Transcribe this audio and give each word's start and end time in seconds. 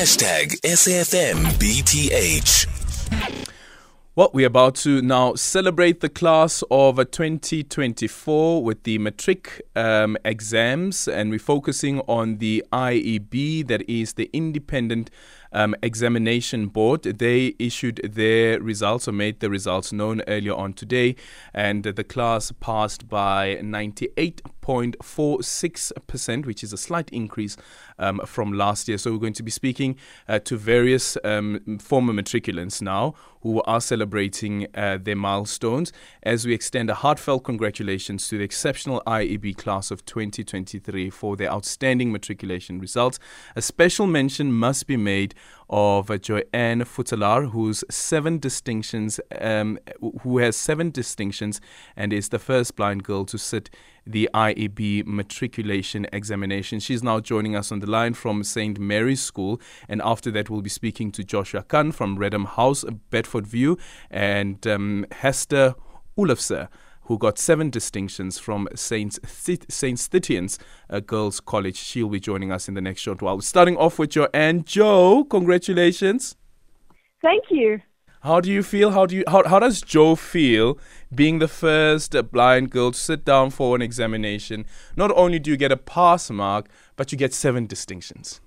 Hashtag 0.00 0.56
SAFMBTH. 0.62 2.00
Well, 4.16 4.30
we're 4.32 4.46
about 4.46 4.76
to 4.76 5.02
now 5.02 5.34
celebrate 5.34 6.00
the 6.00 6.08
class 6.08 6.64
of 6.70 6.96
2024 6.96 8.64
with 8.64 8.82
the 8.84 8.96
matric 8.96 9.60
um, 9.76 10.16
exams, 10.24 11.06
and 11.06 11.28
we're 11.30 11.38
focusing 11.38 12.00
on 12.08 12.38
the 12.38 12.64
IEB, 12.72 13.66
that 13.68 13.86
is 13.88 14.14
the 14.14 14.30
Independent 14.32 15.10
um, 15.52 15.74
Examination 15.82 16.68
Board. 16.68 17.02
They 17.02 17.54
issued 17.58 18.00
their 18.02 18.58
results 18.58 19.06
or 19.06 19.12
made 19.12 19.40
the 19.40 19.50
results 19.50 19.92
known 19.92 20.22
earlier 20.26 20.54
on 20.54 20.72
today, 20.72 21.14
and 21.52 21.82
the 21.84 22.04
class 22.04 22.52
passed 22.52 23.06
by 23.06 23.58
98.46%, 24.70 26.46
which 26.46 26.62
is 26.62 26.72
a 26.72 26.76
slight 26.76 27.10
increase 27.10 27.56
um, 27.98 28.20
from 28.24 28.52
last 28.52 28.88
year. 28.88 28.98
So, 28.98 29.12
we're 29.12 29.18
going 29.18 29.32
to 29.34 29.42
be 29.42 29.50
speaking 29.50 29.96
uh, 30.28 30.38
to 30.40 30.56
various 30.56 31.16
um, 31.24 31.78
former 31.80 32.12
matriculants 32.12 32.80
now 32.80 33.14
who 33.42 33.62
are 33.62 33.80
celebrating 33.80 34.66
uh, 34.74 34.98
their 35.00 35.16
milestones 35.16 35.92
as 36.22 36.46
we 36.46 36.52
extend 36.52 36.90
a 36.90 36.94
heartfelt 36.94 37.42
congratulations 37.42 38.28
to 38.28 38.36
the 38.38 38.44
exceptional 38.44 39.02
IEB 39.06 39.56
class 39.56 39.90
of 39.90 40.04
2023 40.04 41.08
for 41.08 41.36
their 41.36 41.50
outstanding 41.50 42.12
matriculation 42.12 42.78
results. 42.78 43.18
A 43.56 43.62
special 43.62 44.06
mention 44.06 44.52
must 44.52 44.86
be 44.86 44.96
made 44.96 45.34
of 45.70 46.10
uh, 46.10 46.18
Joanne 46.18 46.82
Futselaar, 46.84 47.50
who's 47.50 47.84
seven 47.88 48.38
distinctions, 48.38 49.20
um, 49.40 49.78
who 50.22 50.38
has 50.38 50.56
seven 50.56 50.90
distinctions 50.90 51.60
and 51.96 52.12
is 52.12 52.28
the 52.28 52.38
first 52.38 52.76
blind 52.76 53.04
girl 53.04 53.24
to 53.24 53.38
sit 53.38 53.70
the 54.10 54.28
IEB 54.34 55.06
matriculation 55.06 56.06
examination. 56.12 56.80
She's 56.80 57.02
now 57.02 57.20
joining 57.20 57.56
us 57.56 57.70
on 57.72 57.80
the 57.80 57.88
line 57.88 58.14
from 58.14 58.42
St. 58.42 58.78
Mary's 58.78 59.22
School, 59.22 59.60
and 59.88 60.00
after 60.02 60.30
that, 60.32 60.50
we'll 60.50 60.62
be 60.62 60.70
speaking 60.70 61.12
to 61.12 61.24
Joshua 61.24 61.62
Kahn 61.62 61.92
from 61.92 62.18
Reddam 62.18 62.46
House, 62.46 62.84
Bedfordview, 63.10 63.78
and 64.10 64.66
um, 64.66 65.06
Hester 65.12 65.74
Oelofse 66.18 66.68
who 67.04 67.18
got 67.18 67.40
seven 67.40 67.70
distinctions 67.70 68.38
from 68.38 68.68
Saint, 68.76 69.18
Saint 69.26 69.98
Stithians 69.98 70.58
uh, 70.88 71.00
Girls 71.00 71.40
College. 71.40 71.74
She'll 71.74 72.08
be 72.08 72.20
joining 72.20 72.52
us 72.52 72.68
in 72.68 72.74
the 72.74 72.80
next 72.80 73.00
short 73.00 73.20
while. 73.20 73.40
Starting 73.40 73.76
off 73.76 73.98
with 73.98 74.14
your 74.14 74.28
Aunt 74.32 74.64
Joe, 74.64 75.24
congratulations. 75.24 76.36
Thank 77.20 77.46
you. 77.50 77.80
How 78.22 78.38
do 78.38 78.52
you 78.52 78.62
feel? 78.62 78.90
How 78.90 79.06
do 79.06 79.16
you 79.16 79.24
how, 79.26 79.48
how 79.48 79.58
does 79.58 79.80
Joe 79.80 80.14
feel 80.14 80.78
being 81.14 81.38
the 81.38 81.48
first 81.48 82.14
blind 82.30 82.70
girl 82.70 82.92
to 82.92 82.98
sit 82.98 83.24
down 83.24 83.48
for 83.48 83.74
an 83.74 83.80
examination? 83.80 84.66
Not 84.94 85.10
only 85.12 85.38
do 85.38 85.50
you 85.50 85.56
get 85.56 85.72
a 85.72 85.76
pass 85.78 86.30
mark, 86.30 86.68
but 86.96 87.12
you 87.12 87.16
get 87.16 87.32
seven 87.32 87.66
distinctions. 87.66 88.42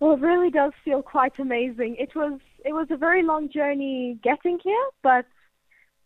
Well, 0.00 0.12
it 0.12 0.20
really 0.20 0.50
does 0.50 0.72
feel 0.84 1.00
quite 1.00 1.38
amazing. 1.38 1.96
It 1.98 2.14
was 2.14 2.38
it 2.62 2.74
was 2.74 2.88
a 2.90 2.98
very 2.98 3.22
long 3.22 3.48
journey 3.48 4.18
getting 4.22 4.58
here, 4.62 4.86
but 5.02 5.24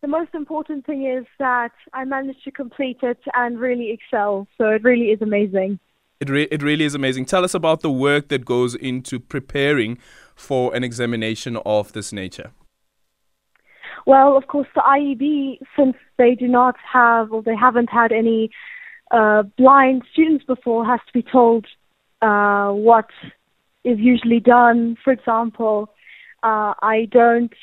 the 0.01 0.07
most 0.07 0.33
important 0.33 0.87
thing 0.87 1.05
is 1.05 1.27
that 1.41 1.73
I 1.93 2.05
managed 2.05 2.45
to 2.45 2.53
complete 2.53 2.99
it 3.03 3.19
and 3.35 3.59
really 3.59 3.91
excel. 3.91 4.47
So 4.57 4.69
it 4.69 4.85
really 4.85 5.07
is 5.07 5.21
amazing. 5.21 5.81
It, 6.21 6.31
re- 6.31 6.49
it 6.51 6.63
really 6.63 6.85
is 6.85 6.95
amazing. 6.95 7.25
Tell 7.27 7.45
us 7.45 7.55
about 7.55 7.81
the 7.81 7.91
work 7.91 8.29
that 8.29 8.45
goes 8.45 8.77
into 8.77 9.19
preparing 9.19 9.99
for 10.37 10.75
an 10.77 10.85
examination 10.85 11.57
of 11.65 11.93
this 11.93 12.13
nature. 12.13 12.53
Well, 14.07 14.37
of 14.37 14.47
course, 14.47 14.69
the 14.75 14.81
IEB, 14.81 15.59
since 15.77 15.97
they 16.17 16.35
do 16.35 16.49
not 16.49 16.77
have 16.93 17.33
or 17.33 17.43
they 17.43 17.57
haven't 17.57 17.91
had 17.91 18.13
any 18.13 18.51
uh, 19.11 19.43
blind 19.57 20.03
students 20.13 20.45
before, 20.45 20.85
has 20.85 21.01
to 21.07 21.13
be 21.13 21.23
told 21.23 21.67
uh, 22.23 22.71
what 22.71 23.09
is 23.85 23.99
usually 23.99 24.41
done. 24.41 24.97
For 25.03 25.13
example, 25.13 25.91
uh, 26.43 26.75
I 26.81 27.09
don't 27.11 27.55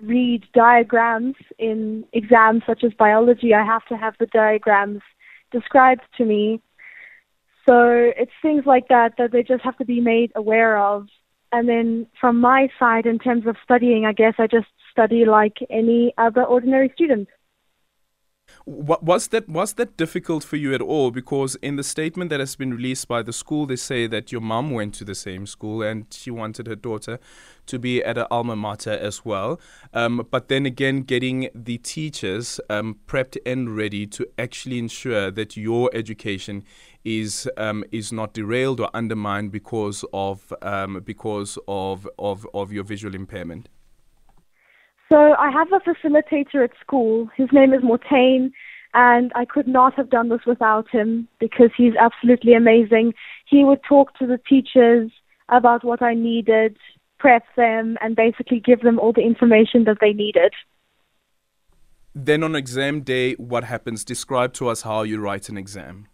read 0.00 0.44
diagrams 0.52 1.36
in 1.58 2.04
exams 2.12 2.62
such 2.66 2.84
as 2.84 2.92
biology, 2.94 3.54
I 3.54 3.64
have 3.64 3.86
to 3.86 3.96
have 3.96 4.14
the 4.18 4.26
diagrams 4.26 5.00
described 5.50 6.02
to 6.18 6.24
me. 6.24 6.60
So 7.66 8.12
it's 8.16 8.32
things 8.42 8.64
like 8.66 8.88
that 8.88 9.14
that 9.18 9.32
they 9.32 9.42
just 9.42 9.62
have 9.62 9.78
to 9.78 9.84
be 9.84 10.00
made 10.00 10.32
aware 10.34 10.76
of. 10.78 11.06
And 11.52 11.68
then 11.68 12.06
from 12.20 12.40
my 12.40 12.68
side, 12.78 13.06
in 13.06 13.18
terms 13.18 13.46
of 13.46 13.56
studying, 13.62 14.04
I 14.04 14.12
guess 14.12 14.34
I 14.38 14.46
just 14.46 14.66
study 14.94 15.24
like 15.24 15.58
any 15.70 16.14
other 16.16 16.44
ordinary 16.44 16.90
student. 16.94 17.28
Was 18.66 19.28
that 19.28 19.48
was 19.48 19.74
that 19.74 19.96
difficult 19.96 20.44
for 20.44 20.56
you 20.56 20.74
at 20.74 20.80
all? 20.80 21.10
Because 21.10 21.54
in 21.56 21.76
the 21.76 21.82
statement 21.82 22.30
that 22.30 22.40
has 22.40 22.56
been 22.56 22.72
released 22.72 23.08
by 23.08 23.22
the 23.22 23.32
school, 23.32 23.66
they 23.66 23.76
say 23.76 24.06
that 24.06 24.32
your 24.32 24.40
mum 24.40 24.70
went 24.70 24.94
to 24.94 25.04
the 25.04 25.14
same 25.14 25.46
school 25.46 25.82
and 25.82 26.06
she 26.10 26.30
wanted 26.30 26.66
her 26.66 26.76
daughter 26.76 27.18
to 27.66 27.78
be 27.78 28.02
at 28.02 28.16
an 28.16 28.26
alma 28.30 28.56
mater 28.56 28.92
as 28.92 29.24
well. 29.24 29.60
Um, 29.92 30.26
but 30.30 30.48
then 30.48 30.66
again, 30.66 31.02
getting 31.02 31.48
the 31.54 31.78
teachers 31.78 32.60
um, 32.70 32.98
prepped 33.06 33.36
and 33.44 33.76
ready 33.76 34.06
to 34.08 34.26
actually 34.38 34.78
ensure 34.78 35.30
that 35.30 35.56
your 35.56 35.90
education 35.92 36.64
is 37.04 37.48
um, 37.56 37.84
is 37.92 38.12
not 38.12 38.32
derailed 38.32 38.80
or 38.80 38.88
undermined 38.94 39.52
because 39.52 40.04
of 40.12 40.52
um, 40.62 41.02
because 41.04 41.58
of, 41.68 42.08
of 42.18 42.46
of 42.54 42.72
your 42.72 42.84
visual 42.84 43.14
impairment. 43.14 43.68
So 45.10 45.34
I 45.34 45.50
have 45.50 45.68
a 45.72 45.80
facilitator 45.80 46.64
at 46.64 46.70
school. 46.80 47.28
His 47.36 47.48
name 47.52 47.72
is 47.74 47.82
Mortain, 47.82 48.52
and 48.94 49.32
I 49.34 49.44
could 49.44 49.68
not 49.68 49.94
have 49.94 50.08
done 50.10 50.28
this 50.28 50.46
without 50.46 50.88
him 50.90 51.28
because 51.38 51.70
he's 51.76 51.94
absolutely 51.98 52.54
amazing. 52.54 53.12
He 53.46 53.64
would 53.64 53.80
talk 53.86 54.16
to 54.18 54.26
the 54.26 54.38
teachers 54.48 55.10
about 55.48 55.84
what 55.84 56.00
I 56.00 56.14
needed, 56.14 56.76
prep 57.18 57.44
them, 57.56 57.98
and 58.00 58.16
basically 58.16 58.60
give 58.60 58.80
them 58.80 58.98
all 58.98 59.12
the 59.12 59.22
information 59.22 59.84
that 59.84 59.98
they 60.00 60.12
needed. 60.12 60.52
Then 62.14 62.42
on 62.42 62.54
exam 62.54 63.00
day, 63.00 63.34
what 63.34 63.64
happens? 63.64 64.04
Describe 64.04 64.52
to 64.54 64.68
us 64.68 64.82
how 64.82 65.02
you 65.02 65.20
write 65.20 65.48
an 65.48 65.58
exam. 65.58 66.06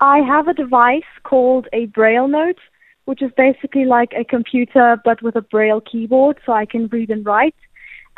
I 0.00 0.20
have 0.20 0.48
a 0.48 0.54
device 0.54 1.02
called 1.24 1.68
a 1.72 1.86
Braille 1.86 2.28
Note, 2.28 2.58
which 3.04 3.20
is 3.20 3.30
basically 3.36 3.84
like 3.84 4.12
a 4.16 4.24
computer 4.24 4.96
but 5.04 5.22
with 5.22 5.36
a 5.36 5.42
Braille 5.42 5.80
keyboard 5.80 6.38
so 6.46 6.52
I 6.52 6.64
can 6.64 6.88
read 6.88 7.10
and 7.10 7.24
write. 7.26 7.54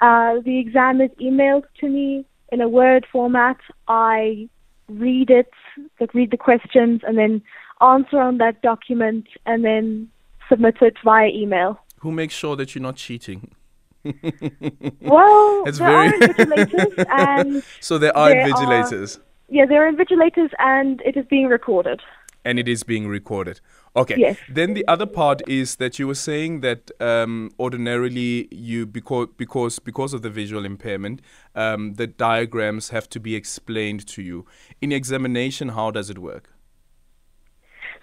Uh, 0.00 0.40
the 0.44 0.58
exam 0.58 1.00
is 1.00 1.10
emailed 1.20 1.64
to 1.80 1.88
me 1.88 2.24
in 2.52 2.60
a 2.60 2.68
Word 2.68 3.06
format. 3.10 3.58
I 3.88 4.48
read 4.88 5.30
it, 5.30 5.50
like 6.00 6.14
read 6.14 6.30
the 6.30 6.36
questions, 6.36 7.02
and 7.06 7.18
then 7.18 7.42
answer 7.80 8.18
on 8.18 8.38
that 8.38 8.62
document, 8.62 9.26
and 9.46 9.64
then 9.64 10.10
submit 10.48 10.76
it 10.80 10.96
via 11.04 11.28
email. 11.28 11.78
Who 12.00 12.12
makes 12.12 12.34
sure 12.34 12.56
that 12.56 12.74
you're 12.74 12.82
not 12.82 12.96
cheating? 12.96 13.54
well, 15.02 15.64
it's 15.66 15.78
there 15.78 15.88
very 15.88 16.08
are 16.08 16.12
invigilators, 16.12 17.06
and 17.10 17.62
so 17.80 17.98
there 17.98 18.16
are 18.16 18.30
there 18.30 18.46
invigilators. 18.46 19.18
Are, 19.18 19.22
yeah, 19.48 19.66
there 19.66 19.86
are 19.86 19.92
invigilators, 19.92 20.50
and 20.58 21.02
it 21.02 21.16
is 21.16 21.26
being 21.26 21.46
recorded. 21.46 22.00
And 22.44 22.58
it 22.58 22.68
is 22.68 22.82
being 22.82 23.06
recorded. 23.06 23.60
Okay. 23.96 24.14
Yes. 24.16 24.38
Then 24.48 24.74
the 24.74 24.86
other 24.86 25.06
part 25.06 25.42
is 25.48 25.76
that 25.76 25.98
you 25.98 26.06
were 26.06 26.14
saying 26.14 26.60
that 26.60 26.90
um, 27.00 27.50
ordinarily 27.58 28.48
you 28.50 28.86
because 28.86 29.28
because 29.36 29.78
because 29.78 30.14
of 30.14 30.22
the 30.22 30.30
visual 30.30 30.64
impairment, 30.64 31.20
um, 31.54 31.94
the 31.94 32.06
diagrams 32.06 32.90
have 32.90 33.08
to 33.10 33.20
be 33.20 33.34
explained 33.34 34.06
to 34.08 34.22
you. 34.22 34.46
In 34.80 34.92
examination, 34.92 35.70
how 35.70 35.90
does 35.90 36.08
it 36.08 36.18
work? 36.18 36.54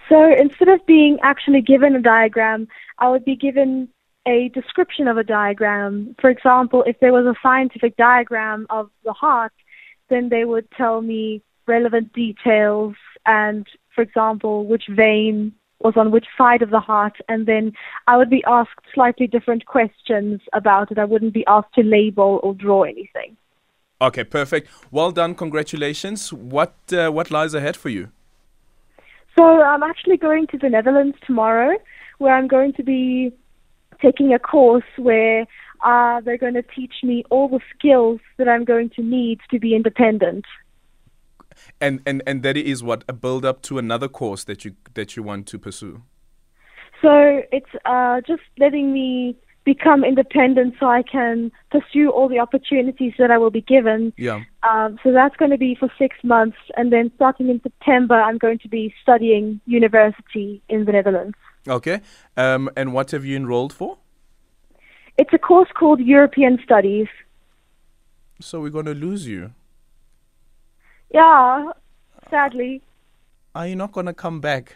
So 0.09 0.31
instead 0.31 0.69
of 0.69 0.85
being 0.85 1.17
actually 1.21 1.61
given 1.61 1.95
a 1.95 2.01
diagram, 2.01 2.67
I 2.99 3.09
would 3.09 3.25
be 3.25 3.35
given 3.35 3.89
a 4.27 4.49
description 4.49 5.07
of 5.07 5.17
a 5.17 5.23
diagram. 5.23 6.15
For 6.19 6.29
example, 6.29 6.83
if 6.85 6.99
there 6.99 7.13
was 7.13 7.25
a 7.25 7.35
scientific 7.41 7.95
diagram 7.97 8.67
of 8.69 8.89
the 9.03 9.13
heart, 9.13 9.53
then 10.09 10.29
they 10.29 10.45
would 10.45 10.69
tell 10.71 11.01
me 11.01 11.41
relevant 11.65 12.13
details 12.13 12.95
and, 13.25 13.67
for 13.97 14.03
example, 14.03 14.65
which 14.67 14.83
vein 14.95 15.51
was 15.79 15.95
on 15.97 16.11
which 16.11 16.27
side 16.37 16.61
of 16.61 16.69
the 16.69 16.79
heart, 16.79 17.15
and 17.27 17.47
then 17.47 17.71
I 18.05 18.15
would 18.15 18.29
be 18.29 18.43
asked 18.47 18.85
slightly 18.93 19.25
different 19.25 19.65
questions 19.65 20.39
about 20.53 20.91
it. 20.91 20.99
I 20.99 21.05
wouldn't 21.05 21.33
be 21.33 21.45
asked 21.47 21.73
to 21.75 21.83
label 21.83 22.39
or 22.43 22.53
draw 22.53 22.83
anything. 22.83 23.35
Okay, 23.99 24.23
perfect. 24.23 24.69
Well 24.91 25.11
done. 25.11 25.33
Congratulations. 25.33 26.31
What 26.31 26.75
uh, 26.91 27.09
what 27.09 27.31
lies 27.31 27.55
ahead 27.55 27.75
for 27.75 27.89
you? 27.89 28.11
So 29.35 29.43
I'm 29.71 29.81
actually 29.81 30.17
going 30.17 30.45
to 30.51 30.57
the 30.59 30.69
Netherlands 30.69 31.17
tomorrow, 31.25 31.71
where 32.19 32.35
I'm 32.35 32.47
going 32.47 32.73
to 32.73 32.83
be 32.83 33.31
taking 33.99 34.31
a 34.31 34.39
course 34.39 34.91
where 34.97 35.47
uh, 35.83 36.21
they're 36.21 36.43
going 36.45 36.59
to 36.61 36.67
teach 36.77 36.95
me 37.01 37.23
all 37.31 37.47
the 37.47 37.61
skills 37.73 38.19
that 38.37 38.47
I'm 38.47 38.63
going 38.63 38.91
to 38.97 39.01
need 39.01 39.39
to 39.49 39.57
be 39.59 39.75
independent 39.75 40.45
and 41.79 42.01
and 42.05 42.21
and 42.25 42.43
that 42.43 42.57
is 42.57 42.83
what 42.83 43.03
a 43.07 43.13
build 43.13 43.45
up 43.45 43.61
to 43.61 43.77
another 43.77 44.07
course 44.07 44.43
that 44.43 44.65
you 44.65 44.75
that 44.93 45.15
you 45.15 45.23
want 45.23 45.47
to 45.47 45.59
pursue 45.59 46.01
so 47.01 47.43
it's 47.51 47.69
uh, 47.85 48.21
just 48.21 48.41
letting 48.57 48.91
me 48.91 49.37
become 49.67 50.05
independent 50.05 50.75
so 50.79 50.87
I 50.87 51.03
can 51.03 51.51
pursue 51.71 52.09
all 52.09 52.29
the 52.29 52.39
opportunities 52.39 53.13
that 53.19 53.31
I 53.31 53.37
will 53.37 53.51
be 53.51 53.61
given. 53.61 54.13
Yeah. 54.17 54.43
Um, 54.63 54.97
so 55.03 55.11
that's 55.11 55.35
going 55.35 55.51
to 55.51 55.57
be 55.57 55.75
for 55.75 55.91
six 55.97 56.15
months. 56.23 56.57
And 56.77 56.91
then 56.91 57.11
starting 57.15 57.49
in 57.49 57.61
September, 57.61 58.15
I'm 58.15 58.37
going 58.37 58.59
to 58.59 58.69
be 58.69 58.93
studying 59.01 59.59
university 59.65 60.61
in 60.69 60.85
the 60.85 60.93
Netherlands. 60.93 61.35
Okay. 61.67 61.99
Um, 62.37 62.69
and 62.77 62.93
what 62.93 63.11
have 63.11 63.25
you 63.25 63.35
enrolled 63.35 63.73
for? 63.73 63.97
It's 65.17 65.33
a 65.33 65.37
course 65.37 65.69
called 65.77 65.99
European 65.99 66.59
Studies. 66.63 67.07
So 68.39 68.61
we're 68.61 68.69
going 68.69 68.85
to 68.85 68.95
lose 68.95 69.27
you. 69.27 69.53
Yeah, 71.11 71.71
sadly. 72.29 72.81
Are 73.55 73.67
you 73.67 73.75
not 73.75 73.91
going 73.91 74.05
to 74.05 74.13
come 74.13 74.39
back? 74.39 74.75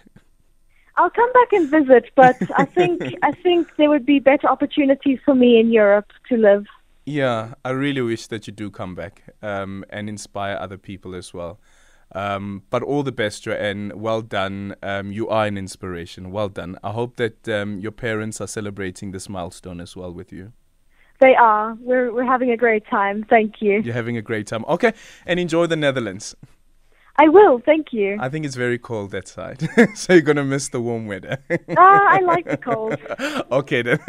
I'll 0.98 1.10
come 1.10 1.32
back 1.34 1.54
and 1.54 1.70
visit, 1.70 2.12
but 2.16 2.38
I 2.58 2.66
think 2.66 3.02
I 3.24 3.32
think 3.32 3.68
there 3.78 3.90
would 3.90 4.06
be 4.06 4.20
better 4.20 4.48
opportunities 4.48 5.20
for 5.24 5.36
me 5.36 5.60
in 5.60 5.72
Europe 5.72 6.12
to 6.30 6.38
live. 6.38 6.66
Yeah, 7.06 7.56
I 7.66 7.72
really 7.72 8.02
wish 8.02 8.28
that 8.28 8.48
you 8.48 8.54
do 8.54 8.70
come 8.70 8.94
back 8.96 9.24
um, 9.42 9.84
and 9.90 10.08
inspire 10.08 10.58
other 10.60 10.78
people 10.78 11.16
as 11.16 11.34
well. 11.34 11.60
Um, 12.14 12.64
but 12.70 12.84
all 12.84 13.04
the 13.04 13.12
best, 13.12 13.44
Joanne. 13.44 13.94
Well 13.96 14.22
done. 14.22 14.76
Um, 14.84 15.12
you 15.12 15.30
are 15.30 15.46
an 15.46 15.58
inspiration. 15.58 16.32
Well 16.32 16.50
done. 16.50 16.78
I 16.84 16.92
hope 16.92 17.16
that 17.16 17.48
um, 17.48 17.80
your 17.80 17.92
parents 17.92 18.42
are 18.42 18.48
celebrating 18.48 19.12
this 19.12 19.30
milestone 19.30 19.80
as 19.80 19.96
well 19.96 20.14
with 20.14 20.32
you. 20.32 20.52
They 21.22 21.36
are. 21.36 21.78
We're 21.80 22.12
we're 22.12 22.26
having 22.26 22.50
a 22.50 22.58
great 22.58 22.86
time. 22.88 23.24
Thank 23.30 23.62
you. 23.62 23.82
You're 23.84 23.94
having 23.94 24.18
a 24.18 24.24
great 24.24 24.48
time. 24.48 24.66
Okay, 24.68 24.92
and 25.28 25.40
enjoy 25.40 25.68
the 25.68 25.76
Netherlands. 25.76 26.36
I 27.18 27.28
will. 27.28 27.60
Thank 27.60 27.94
you. 27.94 28.18
I 28.20 28.30
think 28.30 28.46
it's 28.46 28.56
very 28.56 28.80
cold 28.80 29.12
that 29.12 29.28
side, 29.28 29.70
so 29.96 30.14
you're 30.14 30.24
gonna 30.24 30.44
miss 30.44 30.70
the 30.70 30.82
warm 30.82 31.06
weather. 31.06 31.38
ah, 31.78 32.08
I 32.10 32.22
like 32.22 32.46
the 32.46 32.58
cold. 32.58 32.98
okay 33.52 33.84
then. 33.84 34.00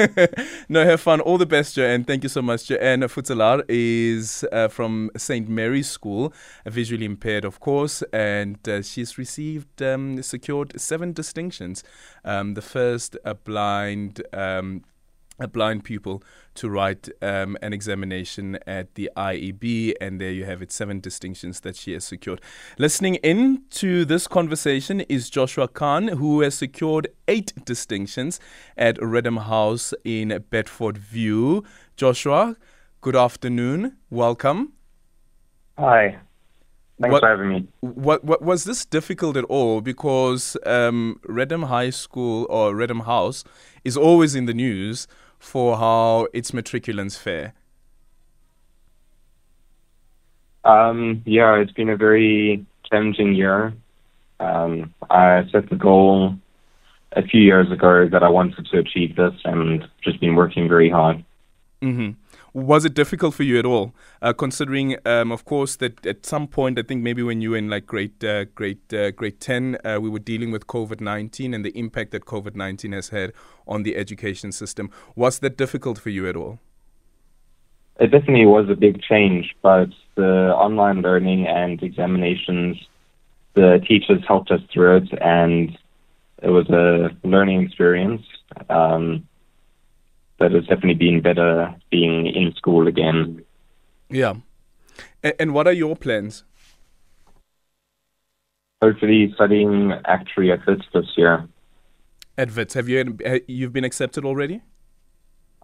no, 0.70 0.84
have 0.86 1.02
fun. 1.02 1.20
All 1.20 1.36
the 1.36 1.44
best, 1.44 1.74
Joanne. 1.74 2.04
Thank 2.04 2.22
you 2.22 2.30
so 2.30 2.40
much. 2.40 2.68
Joanne 2.68 3.02
Futselaar 3.02 3.62
is 3.68 4.46
uh, 4.50 4.68
from 4.68 5.10
St. 5.14 5.46
Mary's 5.50 5.90
School, 5.90 6.32
visually 6.64 7.04
impaired, 7.04 7.44
of 7.44 7.60
course, 7.60 8.02
and 8.14 8.56
uh, 8.66 8.80
she's 8.80 9.18
received, 9.18 9.82
um, 9.82 10.22
secured 10.22 10.80
seven 10.80 11.12
distinctions. 11.12 11.84
Um, 12.24 12.54
the 12.54 12.62
first, 12.62 13.18
a 13.24 13.34
blind. 13.34 14.22
Um, 14.32 14.84
a 15.42 15.48
blind 15.48 15.84
pupil 15.84 16.22
to 16.54 16.68
write 16.70 17.08
um, 17.20 17.56
an 17.62 17.72
examination 17.72 18.58
at 18.66 18.94
the 18.94 19.10
IEB, 19.16 19.94
and 20.00 20.20
there 20.20 20.30
you 20.30 20.44
have 20.44 20.62
it 20.62 20.70
seven 20.72 21.00
distinctions 21.00 21.60
that 21.60 21.76
she 21.76 21.92
has 21.92 22.04
secured. 22.04 22.40
Listening 22.78 23.16
in 23.16 23.62
to 23.70 24.04
this 24.04 24.26
conversation 24.26 25.00
is 25.02 25.28
Joshua 25.30 25.68
Kahn, 25.68 26.08
who 26.08 26.40
has 26.40 26.54
secured 26.54 27.08
eight 27.28 27.52
distinctions 27.64 28.38
at 28.76 28.96
Reddam 28.98 29.44
House 29.44 29.94
in 30.04 30.28
Bedfordview. 30.50 31.64
Joshua, 31.96 32.56
good 33.00 33.16
afternoon. 33.16 33.96
Welcome. 34.10 34.72
Hi. 35.78 36.18
Thanks 37.00 37.12
What- 37.14 37.22
for 37.22 37.28
having 37.28 37.48
me. 37.48 37.68
What, 37.80 38.24
what 38.24 38.42
was 38.42 38.64
this 38.64 38.84
difficult 38.84 39.36
at 39.36 39.44
all? 39.44 39.80
Because 39.80 40.56
um, 40.66 41.18
Reddam 41.26 41.66
High 41.66 41.90
School 41.90 42.46
or 42.48 42.74
Reddam 42.74 43.06
House 43.06 43.42
is 43.84 43.96
always 43.96 44.34
in 44.36 44.46
the 44.46 44.54
news 44.54 45.08
for 45.42 45.76
how 45.76 46.28
its 46.32 46.52
matriculants 46.52 47.18
fare. 47.18 47.52
Um, 50.64 51.22
yeah, 51.26 51.56
it's 51.56 51.72
been 51.72 51.90
a 51.90 51.96
very 51.96 52.64
challenging 52.88 53.34
year. 53.34 53.74
Um, 54.38 54.94
I 55.10 55.44
set 55.50 55.68
the 55.68 55.74
goal 55.74 56.36
a 57.10 57.22
few 57.22 57.40
years 57.40 57.70
ago 57.72 58.08
that 58.08 58.22
I 58.22 58.28
wanted 58.28 58.66
to 58.66 58.78
achieve 58.78 59.16
this 59.16 59.34
and 59.44 59.86
just 60.02 60.20
been 60.20 60.36
working 60.36 60.68
very 60.68 60.88
hard. 60.88 61.24
hmm 61.80 62.10
Was 62.54 62.84
it 62.84 62.92
difficult 62.92 63.34
for 63.34 63.44
you 63.44 63.58
at 63.58 63.64
all, 63.64 63.94
uh, 64.20 64.34
considering, 64.34 64.96
um, 65.06 65.32
of 65.32 65.46
course, 65.46 65.76
that 65.76 66.04
at 66.04 66.26
some 66.26 66.46
point, 66.46 66.78
I 66.78 66.82
think 66.82 67.02
maybe 67.02 67.22
when 67.22 67.40
you 67.40 67.52
were 67.52 67.56
in 67.56 67.70
like 67.70 67.86
grade 67.86 68.22
uh, 68.22 68.44
grade 68.54 68.92
uh, 68.92 69.10
grade 69.10 69.40
ten, 69.40 69.78
uh, 69.86 69.98
we 70.02 70.10
were 70.10 70.18
dealing 70.18 70.52
with 70.52 70.66
COVID 70.66 71.00
nineteen 71.00 71.54
and 71.54 71.64
the 71.64 71.70
impact 71.70 72.10
that 72.10 72.26
COVID 72.26 72.54
nineteen 72.54 72.92
has 72.92 73.08
had 73.08 73.32
on 73.66 73.84
the 73.84 73.96
education 73.96 74.52
system. 74.52 74.90
Was 75.16 75.38
that 75.38 75.56
difficult 75.56 75.98
for 75.98 76.10
you 76.10 76.28
at 76.28 76.36
all? 76.36 76.58
It 77.98 78.10
definitely 78.10 78.44
was 78.44 78.68
a 78.68 78.74
big 78.74 79.00
change, 79.00 79.54
but 79.62 79.88
the 80.16 80.52
online 80.54 81.00
learning 81.00 81.46
and 81.46 81.82
examinations, 81.82 82.76
the 83.54 83.80
teachers 83.88 84.22
helped 84.28 84.50
us 84.50 84.60
through 84.70 84.98
it, 84.98 85.08
and 85.22 85.78
it 86.42 86.50
was 86.50 86.68
a 86.68 87.16
learning 87.26 87.62
experience. 87.62 88.22
Um, 88.68 89.26
but 90.42 90.52
it's 90.52 90.66
definitely 90.66 90.94
been 90.94 91.20
better 91.22 91.72
being 91.88 92.26
in 92.26 92.52
school 92.56 92.88
again. 92.88 93.44
Yeah. 94.10 94.34
And, 95.22 95.34
and 95.38 95.54
what 95.54 95.68
are 95.68 95.72
your 95.72 95.94
plans? 95.94 96.42
Hopefully, 98.82 99.30
studying 99.36 99.92
actuary 100.04 100.50
at 100.50 100.66
WITS 100.66 100.82
this 100.92 101.06
year. 101.16 101.46
At 102.36 102.50
WITS, 102.56 102.74
have 102.74 102.88
you 102.88 103.16
you've 103.46 103.72
been 103.72 103.84
accepted 103.84 104.24
already? 104.24 104.62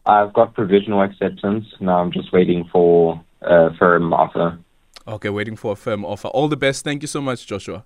I've 0.07 0.33
got 0.33 0.55
provisional 0.55 1.03
acceptance. 1.03 1.67
Now 1.81 1.99
I'm 1.99 2.13
just 2.13 2.33
waiting 2.33 2.69
for 2.73 3.21
a 3.43 3.75
firm 3.75 4.15
offer. 4.15 4.61
Okay, 5.09 5.29
waiting 5.29 5.57
for 5.57 5.73
a 5.73 5.77
firm 5.77 6.05
offer. 6.05 6.29
All 6.29 6.47
the 6.47 6.57
best. 6.57 6.85
Thank 6.85 7.03
you 7.03 7.09
so 7.09 7.21
much, 7.21 7.49
Joshua. 7.49 7.85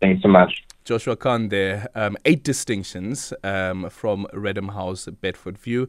Thanks 0.00 0.22
so 0.22 0.28
much. 0.28 0.64
Joshua 0.84 1.16
Kahn 1.16 1.48
there. 1.48 1.88
Um, 1.94 2.16
eight 2.24 2.44
distinctions 2.44 3.32
um, 3.42 3.88
from 3.88 4.26
Reddam 4.34 4.74
House, 4.74 5.06
Bedfordview. 5.06 5.88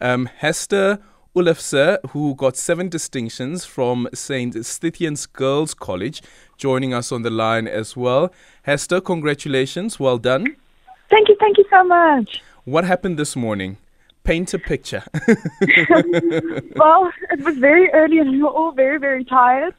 Um, 0.00 0.26
Hester 0.26 1.00
Oelofse, 1.36 1.98
who 2.10 2.34
got 2.34 2.56
seven 2.56 2.88
distinctions 2.88 3.64
from 3.64 4.08
St. 4.14 4.54
Stithians 4.54 5.30
Girls 5.30 5.74
College, 5.74 6.22
joining 6.56 6.94
us 6.94 7.12
on 7.12 7.22
the 7.22 7.30
line 7.30 7.66
as 7.68 7.96
well. 7.96 8.32
Hester, 8.62 9.00
congratulations. 9.00 10.00
Well 10.00 10.18
done. 10.18 10.56
Thank 11.10 11.28
you. 11.28 11.36
Thank 11.38 11.58
you 11.58 11.64
so 11.68 11.84
much. 11.84 12.40
What 12.64 12.84
happened 12.84 13.18
this 13.18 13.36
morning? 13.36 13.76
Paint 14.24 14.54
a 14.54 14.58
picture. 14.58 15.02
well, 16.76 17.12
it 17.30 17.40
was 17.44 17.58
very 17.58 17.90
early 17.90 18.18
and 18.18 18.30
we 18.30 18.42
were 18.42 18.48
all 18.48 18.72
very, 18.72 18.98
very 18.98 19.24
tired. 19.24 19.74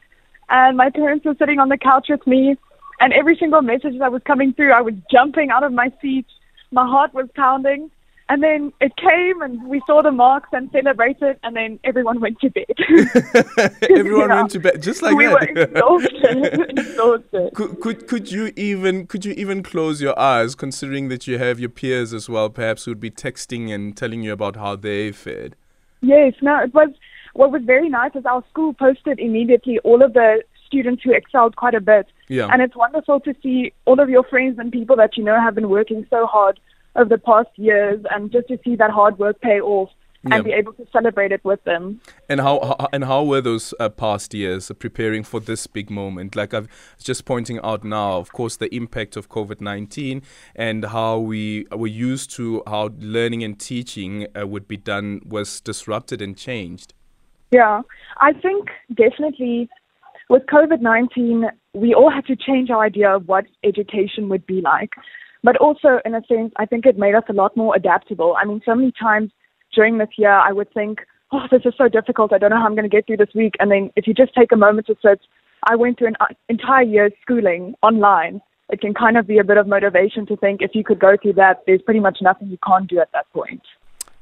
And 0.49 0.77
my 0.77 0.89
parents 0.89 1.25
were 1.25 1.35
sitting 1.39 1.59
on 1.59 1.69
the 1.69 1.77
couch 1.77 2.07
with 2.09 2.25
me. 2.27 2.55
And 2.99 3.13
every 3.13 3.35
single 3.39 3.61
message 3.61 3.97
that 3.99 4.11
was 4.11 4.21
coming 4.25 4.53
through, 4.53 4.71
I 4.73 4.81
was 4.81 4.93
jumping 5.11 5.49
out 5.51 5.63
of 5.63 5.71
my 5.71 5.91
seat. 6.01 6.25
My 6.71 6.85
heart 6.85 7.13
was 7.13 7.27
pounding. 7.35 7.91
And 8.29 8.43
then 8.43 8.73
it 8.81 8.91
came 8.97 9.41
and 9.41 9.65
we 9.69 9.81
saw 9.87 10.01
the 10.01 10.11
marks 10.11 10.49
and 10.51 10.69
celebrated. 10.71 11.39
And 11.43 11.55
then 11.55 11.79
everyone 11.85 12.19
went 12.19 12.39
to 12.41 12.49
bed. 12.49 12.65
Everyone 13.89 14.29
Yeah. 14.29 14.35
went 14.35 14.51
to 14.51 14.59
bed 14.59 14.81
just 14.81 15.01
like 15.01 15.15
we 15.15 15.27
that. 15.27 15.31
were 15.33 15.63
exhausted. 15.63 16.69
exhausted. 16.77 17.53
Could, 17.53 17.79
could 17.79 18.07
could 18.07 18.31
you 18.31 18.51
even 18.57 19.07
could 19.07 19.23
you 19.23 19.33
even 19.33 19.63
close 19.63 20.01
your 20.01 20.17
eyes, 20.19 20.55
considering 20.55 21.07
that 21.07 21.25
you 21.27 21.37
have 21.37 21.57
your 21.59 21.69
peers 21.69 22.13
as 22.13 22.27
well, 22.29 22.49
perhaps 22.49 22.83
who'd 22.83 22.99
be 22.99 23.11
texting 23.11 23.73
and 23.73 23.95
telling 23.95 24.23
you 24.23 24.33
about 24.33 24.57
how 24.57 24.75
they 24.75 25.13
fared? 25.13 25.55
Yes, 26.01 26.33
no, 26.41 26.59
it 26.61 26.73
was 26.73 26.89
what 27.33 27.51
was 27.51 27.61
very 27.63 27.87
nice 27.87 28.11
is 28.15 28.25
our 28.25 28.43
school 28.49 28.73
posted 28.73 29.19
immediately 29.19 29.79
all 29.85 30.01
of 30.03 30.11
the 30.13 30.43
students 30.65 31.01
who 31.03 31.13
excelled 31.13 31.55
quite 31.55 31.75
a 31.75 31.81
bit. 31.81 32.07
Yeah. 32.29 32.47
And 32.51 32.61
it's 32.61 32.75
wonderful 32.75 33.19
to 33.21 33.33
see 33.41 33.73
all 33.85 33.99
of 33.99 34.09
your 34.09 34.23
friends 34.23 34.59
and 34.59 34.71
people 34.71 34.95
that 34.97 35.17
you 35.17 35.23
know 35.23 35.39
have 35.39 35.55
been 35.55 35.69
working 35.69 36.05
so 36.09 36.25
hard 36.25 36.59
over 36.95 37.09
the 37.09 37.17
past 37.17 37.49
years 37.55 38.03
and 38.11 38.31
just 38.31 38.47
to 38.49 38.59
see 38.63 38.75
that 38.75 38.91
hard 38.91 39.17
work 39.19 39.39
pay 39.41 39.59
off 39.61 39.89
Yeah. 40.23 40.35
and 40.35 40.43
be 40.43 40.51
able 40.51 40.73
to 40.73 40.85
celebrate 40.91 41.31
it 41.31 41.43
with 41.45 41.63
them. 41.63 42.01
And 42.27 42.41
how, 42.41 42.59
how 42.59 42.87
and 42.91 43.03
how 43.05 43.23
were 43.23 43.39
those 43.39 43.73
uh, 43.79 43.87
past 43.89 44.33
years 44.33 44.71
preparing 44.79 45.23
for 45.23 45.39
this 45.39 45.67
big 45.67 45.89
moment? 45.89 46.35
Like 46.35 46.53
I've 46.53 46.67
just 47.01 47.23
pointing 47.23 47.59
out 47.63 47.83
now, 47.83 48.17
of 48.17 48.31
course, 48.33 48.57
the 48.57 48.73
impact 48.75 49.15
of 49.15 49.29
COVID 49.29 49.61
nineteen 49.61 50.21
and 50.55 50.85
how 50.85 51.19
we 51.19 51.67
were 51.71 51.87
used 52.11 52.31
to 52.37 52.63
how 52.65 52.89
learning 52.99 53.43
and 53.43 53.57
teaching 53.59 54.25
uh, 54.35 54.47
would 54.47 54.67
be 54.67 54.77
done 54.77 55.21
was 55.23 55.61
disrupted 55.61 56.21
and 56.21 56.35
changed. 56.35 56.93
Yeah, 57.51 57.83
I 58.17 58.33
think 58.33 58.69
definitely 58.93 59.69
with 60.29 60.43
COVID 60.47 60.81
19, 60.81 61.45
we 61.73 61.93
all 61.93 62.11
had 62.11 62.25
to 62.25 62.35
change 62.35 62.69
our 62.69 62.83
idea 62.83 63.15
of 63.15 63.27
what 63.27 63.45
education 63.63 64.29
would 64.29 64.45
be 64.45 64.61
like. 64.61 64.91
But 65.43 65.57
also, 65.57 65.99
in 66.05 66.15
a 66.15 66.21
sense, 66.27 66.51
I 66.57 66.65
think 66.65 66.85
it 66.85 66.97
made 66.97 67.15
us 67.15 67.23
a 67.29 67.33
lot 67.33 67.55
more 67.55 67.75
adaptable. 67.75 68.35
I 68.39 68.45
mean, 68.45 68.61
so 68.65 68.75
many 68.75 68.91
times 68.99 69.31
during 69.73 69.97
this 69.97 70.09
year, 70.17 70.31
I 70.31 70.51
would 70.51 70.73
think, 70.73 70.99
oh, 71.31 71.45
this 71.51 71.61
is 71.65 71.73
so 71.77 71.87
difficult. 71.87 72.33
I 72.33 72.37
don't 72.37 72.49
know 72.49 72.57
how 72.57 72.65
I'm 72.65 72.75
going 72.75 72.89
to 72.89 72.95
get 72.95 73.05
through 73.05 73.17
this 73.17 73.33
week. 73.35 73.53
And 73.59 73.71
then 73.71 73.91
if 73.95 74.07
you 74.07 74.13
just 74.13 74.33
take 74.33 74.51
a 74.51 74.57
moment 74.57 74.87
to 74.87 74.95
sit, 75.01 75.21
I 75.69 75.75
went 75.75 75.97
through 75.97 76.07
an 76.07 76.15
uh, 76.19 76.25
entire 76.49 76.83
year's 76.83 77.13
schooling 77.21 77.75
online. 77.81 78.41
It 78.69 78.81
can 78.81 78.93
kind 78.93 79.17
of 79.17 79.27
be 79.27 79.37
a 79.37 79.43
bit 79.43 79.57
of 79.57 79.67
motivation 79.67 80.25
to 80.27 80.37
think 80.37 80.61
if 80.61 80.71
you 80.73 80.83
could 80.83 80.99
go 80.99 81.15
through 81.21 81.33
that, 81.33 81.61
there's 81.65 81.81
pretty 81.81 81.99
much 81.99 82.17
nothing 82.21 82.49
you 82.49 82.57
can't 82.65 82.89
do 82.89 82.99
at 82.99 83.11
that 83.13 83.31
point. 83.33 83.61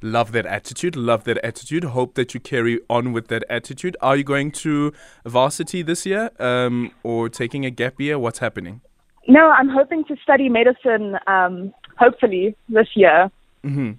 Love 0.02 0.32
that 0.34 0.46
attitude. 0.46 0.96
Love 0.96 1.24
that 1.24 1.38
attitude. 1.44 1.84
Hope 1.84 2.16
that 2.16 2.34
you 2.34 2.40
carry 2.40 2.80
on 2.90 3.14
with 3.14 3.28
that 3.30 3.44
attitude. 3.50 3.98
Are 4.02 4.16
you 4.16 4.24
going 4.24 4.52
to 4.52 4.92
varsity 5.26 5.82
this 5.82 6.06
year, 6.06 6.32
um, 6.40 6.92
or 7.04 7.30
taking 7.30 7.66
a 7.66 7.72
gap 7.72 8.00
year? 8.00 8.20
What's 8.20 8.40
happening? 8.40 8.82
No, 9.28 9.50
I'm 9.50 9.70
hoping 9.70 10.04
to 10.06 10.16
study 10.22 10.50
medicine, 10.50 11.18
um, 11.28 11.74
hopefully 11.98 12.56
this 12.70 12.88
year. 12.96 13.32
hmm 13.64 13.94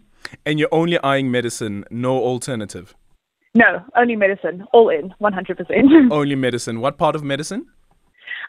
And 0.45 0.59
you're 0.59 0.69
only 0.73 0.99
eyeing 1.03 1.31
medicine, 1.31 1.85
no 1.91 2.17
alternative? 2.17 2.95
No, 3.55 3.83
only 3.97 4.17
medicine, 4.17 4.65
all 4.73 4.91
in, 4.91 5.15
100%. 5.21 6.11
only 6.13 6.35
medicine. 6.35 6.81
What 6.81 6.99
part 6.99 7.17
of 7.17 7.25
medicine? 7.25 7.67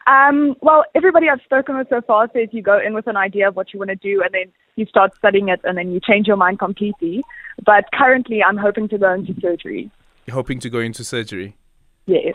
Um, 0.06 0.54
well, 0.60 0.84
everybody 0.94 1.28
I've 1.28 1.40
spoken 1.44 1.76
with 1.76 1.88
so 1.88 2.00
far 2.06 2.28
says 2.32 2.48
you 2.52 2.62
go 2.62 2.78
in 2.78 2.94
with 2.94 3.06
an 3.06 3.16
idea 3.16 3.48
of 3.48 3.56
what 3.56 3.72
you 3.72 3.78
want 3.78 3.90
to 3.90 3.96
do 3.96 4.22
and 4.22 4.32
then 4.32 4.52
you 4.78 4.86
start 4.86 5.14
studying 5.16 5.48
it 5.48 5.60
and 5.64 5.76
then 5.76 5.92
you 5.92 6.00
change 6.00 6.26
your 6.26 6.36
mind 6.36 6.58
completely. 6.58 7.22
But 7.64 7.84
currently, 7.92 8.42
I'm 8.42 8.56
hoping 8.56 8.88
to 8.88 8.98
go 8.98 9.12
into 9.12 9.34
surgery. 9.40 9.90
You're 10.26 10.34
hoping 10.34 10.60
to 10.60 10.70
go 10.70 10.78
into 10.78 11.04
surgery? 11.04 11.56
Yes. 12.06 12.34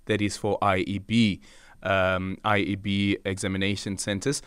That 0.06 0.20
is 0.20 0.36
for 0.36 0.58
IEB. 0.60 1.38
Um, 1.84 2.38
IEB 2.44 3.16
examination 3.24 3.98
centers. 3.98 4.40